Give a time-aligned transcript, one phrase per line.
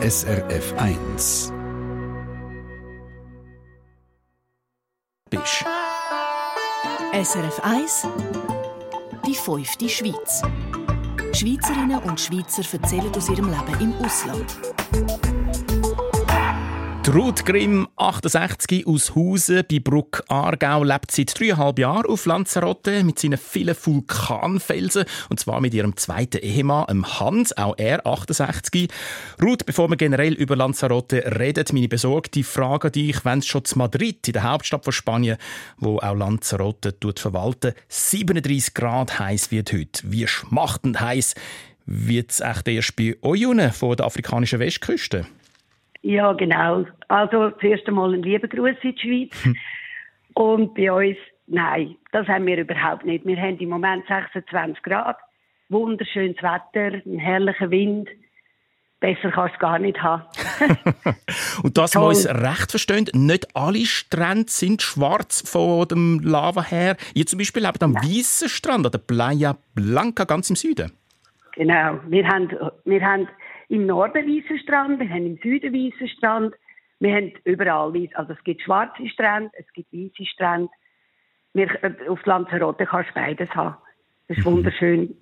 [0.00, 1.52] SRF 1.
[5.28, 5.64] Bist.
[7.12, 8.06] SRF 1
[9.26, 10.42] Die fünfte Schweiz.
[11.32, 14.56] Schweizerinnen und Schweizer erzählen aus ihrem Leben im Ausland.
[17.14, 23.18] Ruth Grimm, 68, aus Hausen bei Bruck Aargau, lebt seit dreieinhalb Jahren auf Lanzarote mit
[23.18, 28.90] seinen vielen Vulkanfelsen und zwar mit ihrem zweiten Ehemann, Hans, auch er 68.
[29.42, 33.78] Ruth, bevor wir generell über Lanzarote reden, meine besorgte Frage dich, wenn es schon zu
[33.78, 35.38] Madrid, in der Hauptstadt von Spanien,
[35.78, 40.02] wo auch Lanzarote tut verwalten, 37 Grad heiß wird heute.
[40.04, 41.36] Wie schmachtend heiß
[41.86, 45.26] wird es echt erst bei euch von der afrikanischen Westküste?
[46.08, 46.86] Ja, genau.
[47.08, 49.44] Also zuerst einmal ein lieber Gruß in die Schweiz.
[49.44, 49.56] Hm.
[50.32, 53.26] Und bei uns, nein, das haben wir überhaupt nicht.
[53.26, 55.18] Wir haben im Moment 26 Grad,
[55.68, 58.08] wunderschönes Wetter, einen herrlichen Wind.
[59.00, 60.22] Besser kannst du es gar nicht haben.
[61.62, 66.96] und das, was uns recht verstehen, nicht alle Strände sind schwarz von dem Lava her.
[67.12, 70.90] Ihr zum Beispiel lebt am weißen Strand, an der Playa Blanca, ganz im Süden.
[71.54, 72.00] Genau.
[72.06, 72.48] Wir haben,
[72.86, 73.28] wir haben
[73.68, 76.54] im Norden weißen Strand, wir haben im Süden weißen Strand,
[77.00, 80.68] wir haben überall weiß, also es gibt schwarze Strände, es gibt weiße Strände.
[81.54, 83.76] Wir, äh, auf Lanzarote kannst du beides haben.
[84.26, 84.52] Das ist mhm.
[84.52, 85.16] wunderschön.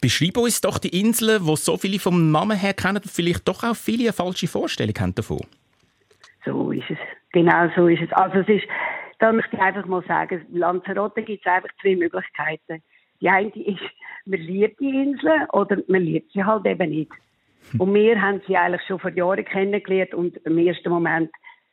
[0.00, 3.62] Beschreib uns doch die Inseln, die so viele vom Namen her kennen und vielleicht doch
[3.62, 5.40] auch viele eine falsche Vorstellung haben davon.
[6.44, 6.98] So ist es.
[7.32, 8.12] Genau so ist es.
[8.12, 8.64] Also es ist,
[9.18, 12.82] da möchte ich einfach mal sagen, Lanzarote gibt es einfach zwei Möglichkeiten.
[13.20, 13.80] Die eine ist,
[14.26, 17.12] man liebt die Inseln oder man liebt sie halt eben nicht.
[17.78, 21.30] Und wir haben sie eigentlich schon vor Jahren kennengelernt und im ersten Moment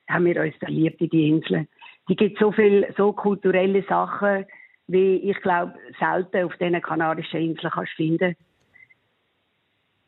[0.09, 1.67] haben wir uns verliebt in die Inseln.
[2.09, 4.45] Die gibt so viele so kulturelle Sachen,
[4.87, 8.35] wie ich glaube, selten auf diesen Kanarischen Inseln kannst finden.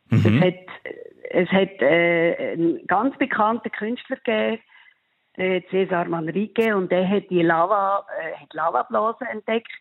[0.10, 0.20] Mhm.
[0.26, 0.56] Es hat,
[1.30, 4.62] es hat äh, einen ganz bekannten Künstler gegeben,
[5.36, 9.72] äh, Cesar Manrique, und der hat die Lava, äh, hat Lavablasen entdeckt,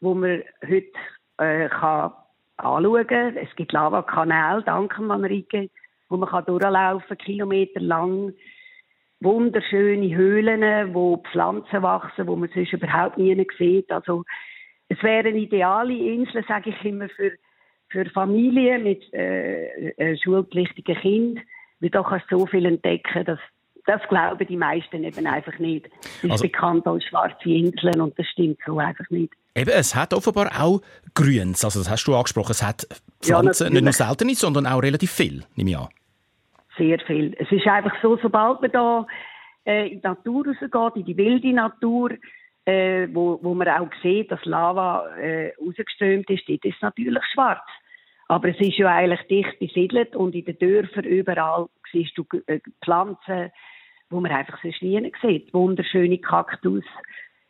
[0.00, 0.92] wo man heute
[1.38, 2.12] äh, kann
[2.56, 3.36] anschauen.
[3.36, 5.70] Es gibt Lavakanäle, dank Manrique,
[6.08, 8.32] wo man durchlaufen kann, Kilometer lang.
[9.20, 13.90] Wunderschöne Höhlen, wo Pflanzen wachsen, wo man sonst überhaupt nie sieht.
[13.90, 14.24] Also,
[14.88, 17.32] es wäre eine ideale Insel, sage ich immer, für,
[17.88, 21.44] für Familien mit äh, äh, schulpflichtigen Kindern.
[21.80, 23.40] Weil da kannst du so viel entdecken, dass
[23.86, 25.88] das glauben die meisten eben einfach nicht.
[26.00, 29.32] Es ist also, bekannt als schwarze Inseln und das stimmt so einfach nicht.
[29.54, 30.82] Eben, es hat offenbar auch
[31.14, 32.86] Grüns, also das hast du angesprochen, es hat
[33.22, 35.88] Pflanzen, ja, nicht nur seltene, sondern auch relativ viel, nehme ich an.
[36.76, 37.34] Sehr viel.
[37.38, 39.06] Es ist einfach so, sobald man da
[39.64, 42.10] äh, in die Natur rausgeht, in die wilde Natur,
[42.66, 47.24] äh, wo, wo man auch sieht, dass Lava äh, rausgeströmt ist, dort ist es natürlich
[47.32, 47.64] schwarz.
[48.28, 52.58] Aber es ist ja eigentlich dicht besiedelt und in den Dörfern überall siehst du äh,
[52.84, 53.52] Pflanzen,
[54.10, 55.52] wo man einfach sonst nie sieht.
[55.52, 56.84] Wunderschöne Kaktus,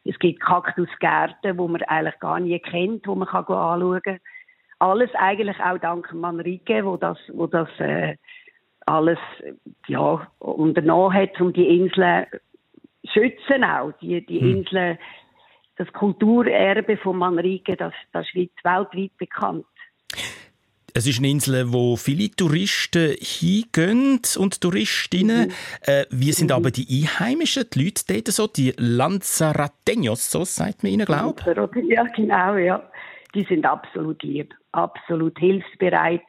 [0.05, 4.21] es gibt Kaktusgärten, wo man eigentlich gar nie kennt, wo man kann anschauen kann.
[4.79, 8.17] Alles eigentlich auch dank Manrique, wo das, wo das äh,
[8.85, 9.19] alles
[9.89, 13.93] ja, unternommen hat, um die Inseln zu schützen auch.
[14.01, 14.57] Die, die hm.
[14.59, 14.99] Inseln,
[15.77, 19.67] das Kulturerbe von Manrique, das, das ist weltweit bekannt.
[20.97, 25.49] Es ist eine Insel, wo viele Touristen hingehen und Touristinnen.
[25.49, 25.53] Mhm.
[25.83, 26.57] Äh, wie sind mhm.
[26.57, 31.91] aber die Einheimischen, die Leute dort so, die Lanzarateños, so sagt man ihnen, glaube ich?
[31.91, 32.83] Ja, genau, ja.
[33.35, 36.23] Die sind absolut lieb, absolut hilfsbereit.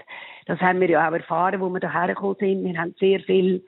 [0.47, 2.65] Das haben wir ja auch erfahren, wo wir hierher gekommen sind.
[2.65, 3.63] Wir haben sehr viel,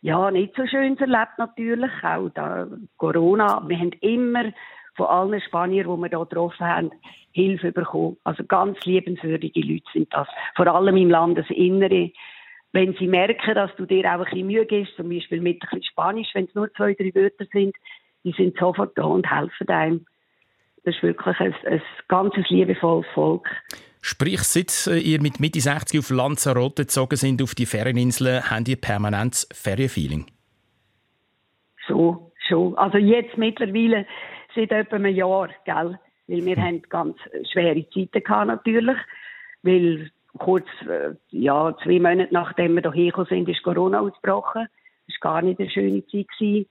[0.00, 2.68] ja, nicht so schön erlebt natürlich, auch da
[2.98, 3.64] Corona.
[3.66, 4.44] Wir haben immer
[4.96, 6.90] von allen Spaniern, die wir hier getroffen haben,
[7.32, 8.16] Hilfe bekommen.
[8.24, 10.26] Also ganz liebenswürdige Leute sind das.
[10.54, 12.12] Vor allem im Landesinneren.
[12.72, 15.68] Wenn sie merken, dass du dir auch ein bisschen Mühe gibst, zum Beispiel mit ein
[15.68, 17.74] bisschen Spanisch, wenn es nur zwei, drei Wörter sind,
[18.24, 20.06] die sind sofort da und helfen einem.
[20.84, 23.48] Das ist wirklich ein, ein ganz liebevolles Volk.
[24.00, 28.76] Sprich, seit ihr mit Mitte 60 auf Lanzarote gezogen sind, auf die Ferieninseln, habt ihr
[28.76, 30.26] permanentes Ferienfeeling?
[31.88, 32.76] So, schon.
[32.76, 34.06] Also jetzt mittlerweile
[34.56, 35.98] seit etwa einem Jahr, gell?
[36.28, 37.16] Weil wir haben ganz
[37.52, 38.96] schwere Zeiten gehabt, natürlich.
[39.62, 44.66] Weil kurz, äh, ja, zwei Monate nachdem wir hierher gekommen sind, ist Corona ausgebrochen.
[45.06, 46.26] Das war gar nicht eine schöne Zeit.
[46.38, 46.66] Gewesen.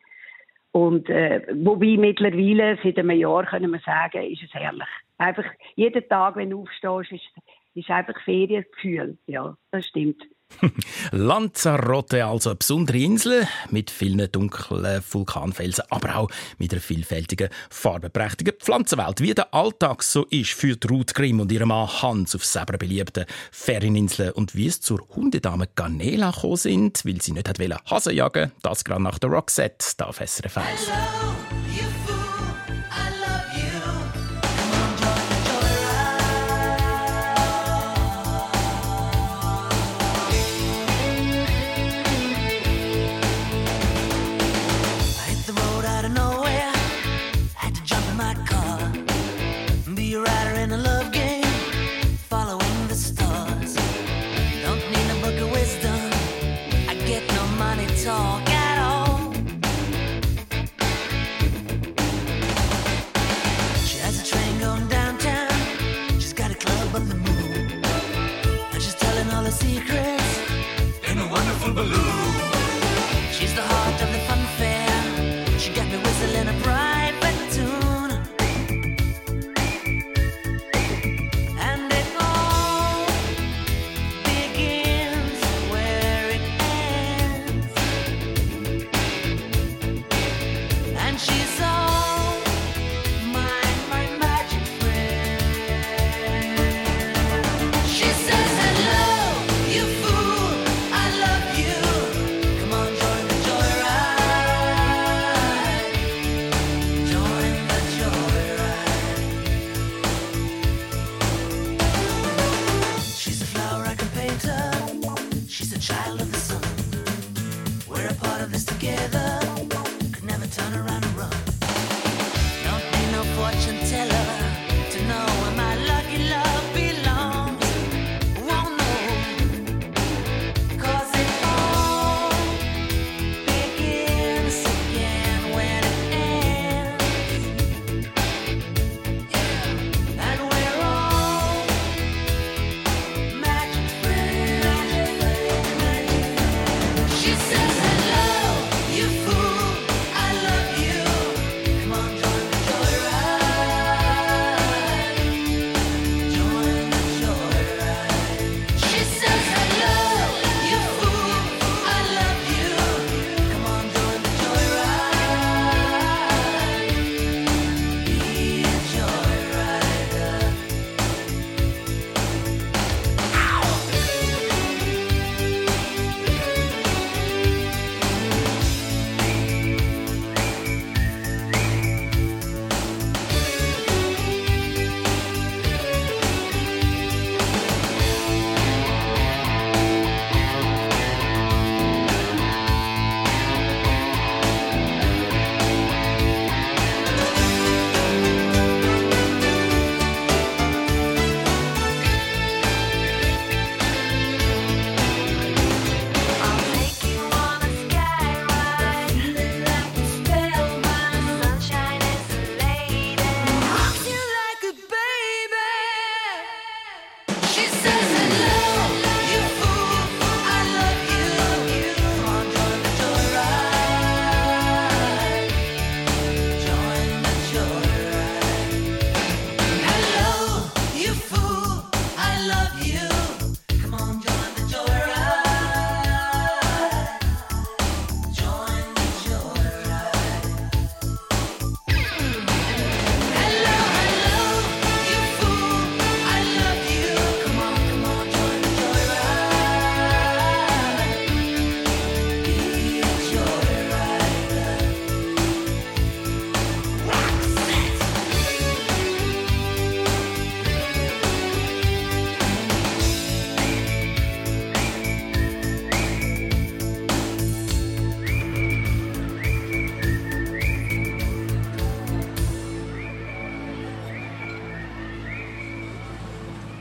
[0.71, 4.87] Und, äh, wobei mittlerweile, seit einem Jahr, können wir sagen, ist es herrlich.
[5.17, 5.45] Einfach,
[5.75, 7.45] jeden Tag, wenn du aufstehst, ist,
[7.75, 9.17] ist einfach Feriengefühl.
[9.25, 10.21] Ja, das stimmt.
[11.11, 18.53] Lanzarote, also eine besondere Insel mit vielen dunklen Vulkanfelsen, aber auch mit einer vielfältigen, farbenprächtigen
[18.59, 19.21] Pflanzenwelt.
[19.21, 23.25] Wie der Alltag so ist, führt Ruth Grimm und ihre Mann Hans auf selber beliebten
[23.51, 27.59] Ferieninseln und wie es zur Hundedame Ganela gekommen sind, weil sie nicht hat
[27.89, 31.44] Hasen jagen das gerade nach der Roxette, da auf SRF 1.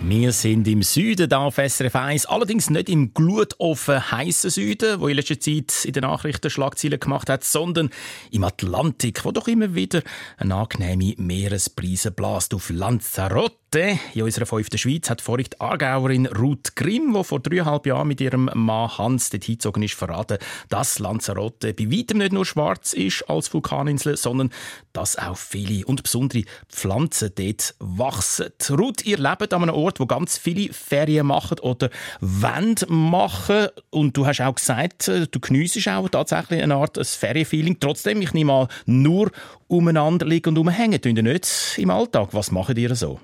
[0.06, 5.08] Wir sind im Süden da auf SRF 1, allerdings nicht im glutoffen heißen Süden, wo
[5.08, 7.88] in letzter Zeit in den Nachrichten Schlagzeilen gemacht hat, sondern
[8.30, 10.02] im Atlantik, wo doch immer wieder
[10.36, 13.98] eine angenehme Meeresbrise blast auf Lanzarote Lanzarote.
[14.14, 18.20] In unserer fünften Schweiz hat vorhin die Aargauerin Ruth Grimm, die vor dreieinhalb Jahren mit
[18.20, 20.38] ihrem Mann Hans dort hingezogen ist, verraten,
[20.68, 24.50] dass Lanzarote bei weitem nicht nur schwarz ist als Vulkaninsel, sondern
[24.92, 28.50] dass auch viele und besondere Pflanzen dort wachsen.
[28.70, 31.90] Ruth, ihr lebt an einem Ort, wo ganz viele Ferien machen oder
[32.20, 33.68] wollen machen.
[33.90, 37.78] Und du hast auch gesagt, du geniessest auch tatsächlich eine Art Ferienfeeling.
[37.80, 39.30] Trotzdem, ich nehme mal nur
[39.66, 42.28] umeinander liegen und umhängen, tun nicht im Alltag.
[42.32, 43.18] Was macht ihr so?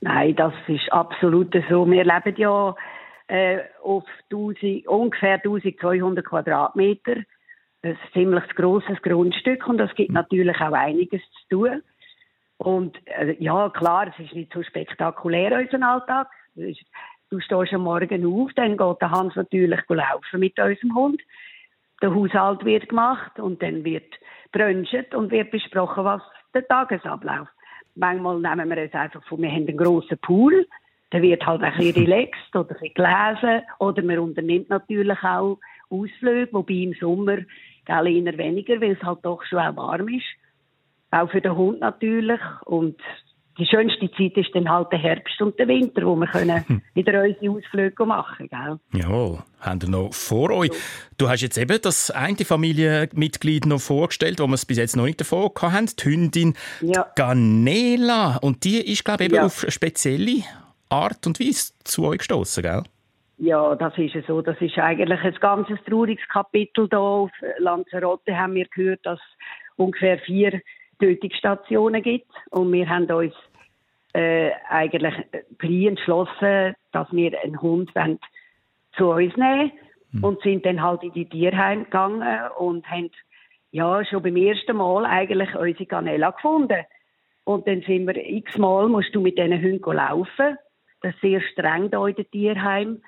[0.00, 1.90] Nein, das ist absolut so.
[1.90, 2.74] Wir leben ja
[3.28, 7.16] äh, auf 1000, ungefähr 1200 Quadratmeter.
[7.82, 11.82] Ein ziemlich grosses Grundstück und es gibt natürlich auch einiges zu tun.
[12.58, 16.28] Und äh, ja, klar, es ist nicht so spektakulär, unser Alltag.
[16.54, 21.22] Du stehst am Morgen auf, dann geht der Hans natürlich laufen mit unserem Hund.
[22.02, 24.14] Der Haushalt wird gemacht und dann wird
[24.52, 26.22] brunchen und wird besprochen, was
[26.54, 27.48] der Tagesablauf.
[27.96, 30.66] Manchmal nehmen wir es einfach von, wir haben einen grossen Pool,
[31.10, 35.58] da wird halt ein bisschen relaxed oder ein bisschen gelesen oder man unternimmt natürlich auch
[35.88, 37.38] Ausflüge, wobei im Sommer
[37.88, 38.04] eher
[38.38, 40.24] weniger, weil es halt doch schon auch warm ist.
[41.10, 43.00] Auch für den Hund natürlich und
[43.58, 46.82] die schönste Zeit ist dann halt der Herbst und der Winter, wo wir können hm.
[46.94, 48.80] wieder unsere Ausflüge machen können.
[48.92, 50.70] Jawohl, haben wir noch vor euch.
[51.16, 55.04] Du hast jetzt eben das eine Familienmitglied noch vorgestellt, wo wir es bis jetzt noch
[55.04, 57.06] nicht davon hatten, die Hündin ja.
[57.14, 58.36] Ganela.
[58.38, 59.46] Und die ist, glaube ich, eben ja.
[59.46, 60.42] auf eine spezielle
[60.88, 62.82] Art und Weise zu euch gestoßen, gell?
[63.38, 64.40] Ja, das ist so.
[64.40, 68.36] Das ist eigentlich ein ganz trauriges Kapitel hier auf Lanzarote.
[68.36, 69.20] Haben wir gehört, dass
[69.76, 70.60] ungefähr vier
[70.98, 72.30] Tötungsstationen gibt.
[72.50, 73.34] Und wir haben uns
[74.12, 75.14] äh, eigentlich
[75.58, 78.18] gleich entschlossen, dass wir einen Hund wollen,
[78.96, 79.72] zu uns nehmen
[80.12, 80.24] mhm.
[80.24, 82.22] und sind dann halt in die Tierheim gegangen
[82.58, 83.10] und haben
[83.72, 86.82] ja schon beim ersten Mal eigentlich unsere Ganella gefunden.
[87.44, 90.56] Und dann sind wir x-mal, musst du mit diesen Hunden laufen.
[91.02, 93.02] Das ist sehr streng hier in den Tierheim.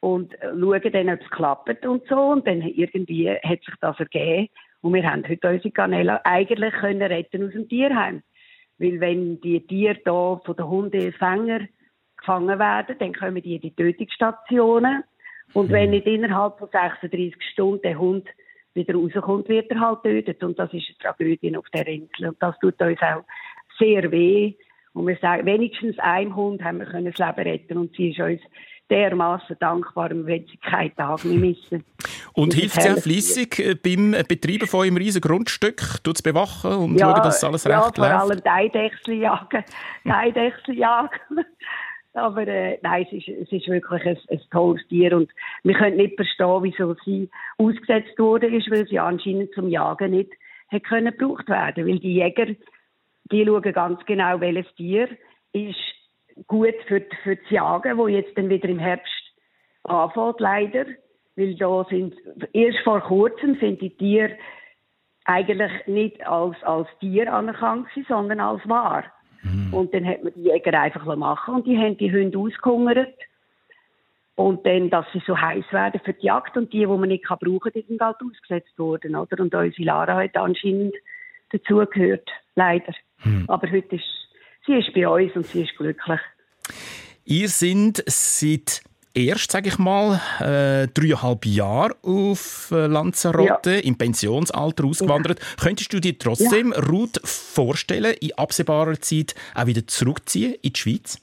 [0.00, 2.16] Und schauen dann, ob es klappt und so.
[2.16, 4.48] Und dann irgendwie hat sich das ergeben.
[4.84, 8.22] Und wir haben heute unsere Kanäle eigentlich können retten aus dem Tierheim.
[8.76, 11.68] Weil wenn die Tiere hier von den Hundefängern
[12.18, 15.02] gefangen werden, dann kommen die in die Tötungsstationen.
[15.54, 18.28] Und wenn nicht innerhalb von 36 Stunden der Hund
[18.74, 20.44] wieder rauskommt, wird er halt tötet.
[20.44, 22.28] Und das ist eine Tragödie auf der Insel.
[22.28, 23.24] Und das tut uns auch
[23.78, 24.52] sehr weh.
[24.92, 27.78] Und wir sagen, wenigstens ein Hund haben wir können das Leben retten.
[27.78, 28.42] Und sie ist uns
[28.90, 31.84] dermaßen dankbar, wenn sie keinen Tag mehr missen.
[32.34, 36.02] Und hilft sie auch fleissig äh, beim Betreiben von einem riesigen Grundstück?
[36.02, 38.10] Es bewachen und ja, schauen, dass alles ja, recht läuft?
[38.10, 39.64] Ja, vor allem die Eidechsel jagen.
[40.04, 41.44] Die Eidechsel jagen.
[42.14, 45.30] Aber äh, nein, es ist, es ist wirklich ein, ein tolles Tier und
[45.64, 50.30] wir können nicht verstehen, wieso sie ausgesetzt wurde, ist, weil sie anscheinend zum Jagen nicht
[50.70, 51.86] hat können gebraucht werden.
[51.86, 52.46] Weil die Jäger,
[53.30, 55.08] die schauen ganz genau, welches Tier
[55.52, 55.93] ist
[56.46, 59.12] gut für, für das Jagen, wo jetzt dann wieder im Herbst
[59.84, 60.86] anfängt, leider.
[61.36, 62.14] Weil da sind,
[62.52, 64.36] erst vor kurzem sind die Tiere
[65.24, 69.04] eigentlich nicht als, als Tier anerkannt sondern als wahr.
[69.42, 69.74] Mhm.
[69.74, 73.14] Und dann hat man die Jäger einfach machen und die haben die Hunde ausgehungert.
[74.36, 77.24] Und dann, dass sie so heiß werden für die Jagd und die, die man nicht
[77.24, 79.40] brauchen kann, die sind halt ausgesetzt worden, oder?
[79.40, 80.94] Und unsere Lara hat anscheinend
[81.52, 82.92] dazugehört, leider.
[83.22, 83.44] Mhm.
[83.46, 84.23] Aber heute ist
[84.66, 86.20] sie ist bei uns und sie ist glücklich.
[87.24, 88.82] Ihr sind seit
[89.14, 93.80] erst, sage ich mal, äh, dreieinhalb Jahre auf äh, Lanzarote ja.
[93.80, 95.38] im Pensionsalter ausgewandert.
[95.40, 95.46] Ja.
[95.64, 96.80] Könntest du dir trotzdem, ja.
[96.80, 101.20] Ruth, vorstellen, in absehbarer Zeit auch wieder zurückziehen in die Schweiz?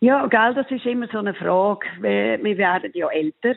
[0.00, 1.86] Ja, gell, das ist immer so eine Frage.
[2.00, 3.54] Wir, wir werden ja älter.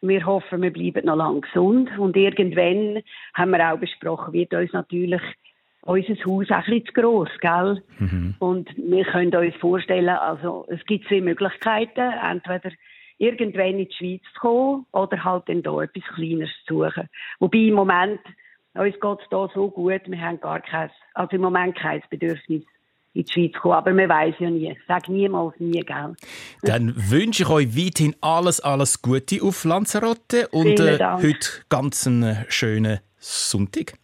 [0.00, 1.90] Wir hoffen, wir bleiben noch lange gesund.
[1.98, 3.02] Und irgendwann
[3.34, 5.20] haben wir auch besprochen, wird uns natürlich
[5.86, 7.82] unser Haus auch ein bisschen zu gross, gell?
[7.98, 8.34] Mhm.
[8.38, 12.70] Und wir können uns vorstellen, also es gibt zwei Möglichkeiten, entweder
[13.18, 17.08] irgendwann in die Schweiz zu kommen oder halt dann hier etwas Kleineres zu suchen.
[17.38, 18.20] Wobei im Moment,
[18.74, 22.62] uns geht es hier so gut, wir haben gar kein, also im Moment kein Bedürfnis
[23.14, 23.74] in die Schweiz zu kommen.
[23.74, 24.76] Aber man weiß ja nie.
[24.86, 26.14] Sag niemals nie, gell?
[26.62, 32.44] Dann wünsche ich euch weiterhin alles, alles Gute auf Lanzarote und äh, heute ganz einen
[32.48, 33.94] schönen Sonntag.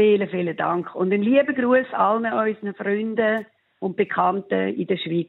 [0.00, 0.94] Vielen, vielen Dank.
[0.94, 3.44] Und einen lieben Gruß allen unseren Freunden
[3.80, 5.28] und Bekannten in der Schweiz.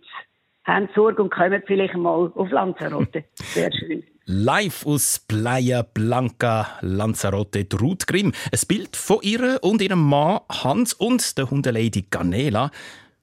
[0.63, 3.25] Haben Sorge und kommen vielleicht mal auf Lanzarote.
[3.33, 4.01] Sehr schön.
[4.23, 8.31] Live aus Playa Blanca, Lanzarote, Ruth Grimm.
[8.49, 12.71] Ein Bild von ihr und ihrem Mann Hans und der Hundelady Ganela.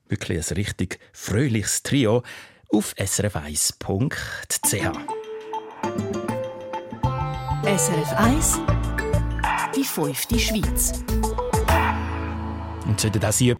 [0.07, 2.25] Wirklich ein richtig fröhliches Trio
[2.69, 4.75] auf srf1.ch.
[7.65, 8.61] SRF 1
[9.75, 10.93] Die fünfte Schweiz.
[12.89, 13.55] Und sollte das hier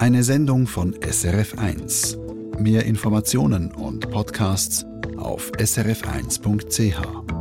[0.00, 2.16] Eine Sendung von SRF1.
[2.58, 4.84] Mehr Informationen und Podcasts
[5.16, 7.37] auf srf1.ch.